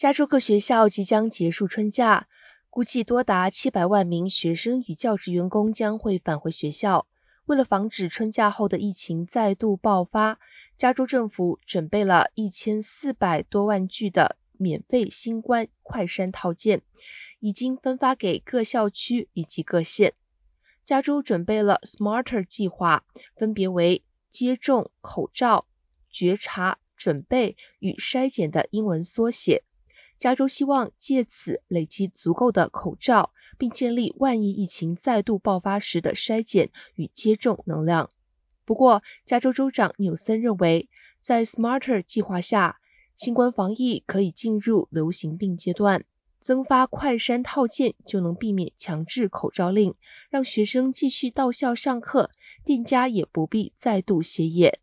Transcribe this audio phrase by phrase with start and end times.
[0.00, 2.26] 加州各学校即将结束春假，
[2.70, 7.06] 估计多达七百万名学生与教职员工将会返回学校。
[7.44, 10.40] 为了防止春假后的疫情再度爆发，
[10.74, 16.80] 加州政府准备了一千四百多万具的免费新冠快筛套件，
[17.40, 20.14] 已经分发给各校区以及各县。
[20.82, 23.04] 加州准备了 Smarter 计划，
[23.36, 25.66] 分别为接种、口罩、
[26.08, 29.64] 觉察、准备与筛检的英文缩写。
[30.20, 38.10] 加州希望借此累积足够的口罩，并建立万一疫情再度爆发时的筛检与接种能量。
[38.66, 42.80] 不过，加州州长纽森认为，在 Smarter 计划下，
[43.16, 46.04] 新冠防疫可以进入流行病阶段，
[46.38, 49.94] 增发快筛套件就能避免强制口罩令，
[50.28, 52.30] 让学生继续到校上课，
[52.62, 54.80] 店家也不必再度歇业。